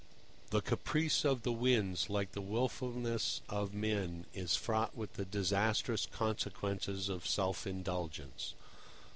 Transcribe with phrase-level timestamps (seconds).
[0.49, 6.07] The caprice of the winds, like the wilfulness of men, is fraught with the disastrous
[6.07, 8.55] consequences of self indulgence.